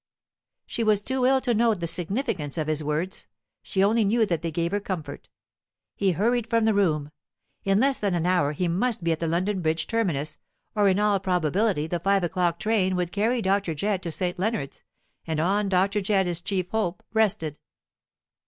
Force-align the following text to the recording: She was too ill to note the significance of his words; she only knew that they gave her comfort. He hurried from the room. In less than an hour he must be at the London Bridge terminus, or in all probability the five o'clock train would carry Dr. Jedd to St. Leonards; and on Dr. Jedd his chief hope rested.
She 0.65 0.83
was 0.83 0.99
too 0.99 1.27
ill 1.27 1.39
to 1.41 1.53
note 1.53 1.79
the 1.79 1.85
significance 1.85 2.57
of 2.57 2.65
his 2.65 2.83
words; 2.83 3.27
she 3.61 3.83
only 3.83 4.03
knew 4.03 4.25
that 4.25 4.41
they 4.41 4.49
gave 4.49 4.71
her 4.71 4.79
comfort. 4.79 5.29
He 5.95 6.13
hurried 6.13 6.49
from 6.49 6.65
the 6.65 6.73
room. 6.73 7.11
In 7.65 7.79
less 7.79 7.99
than 7.99 8.15
an 8.15 8.25
hour 8.25 8.53
he 8.53 8.67
must 8.67 9.03
be 9.03 9.11
at 9.11 9.19
the 9.19 9.27
London 9.27 9.61
Bridge 9.61 9.85
terminus, 9.85 10.39
or 10.73 10.89
in 10.89 10.97
all 10.97 11.19
probability 11.19 11.85
the 11.85 11.99
five 11.99 12.23
o'clock 12.23 12.57
train 12.57 12.95
would 12.95 13.11
carry 13.11 13.43
Dr. 13.43 13.75
Jedd 13.75 14.01
to 14.01 14.11
St. 14.11 14.39
Leonards; 14.39 14.81
and 15.27 15.39
on 15.39 15.69
Dr. 15.69 16.01
Jedd 16.01 16.25
his 16.25 16.41
chief 16.41 16.69
hope 16.69 17.03
rested. 17.13 17.59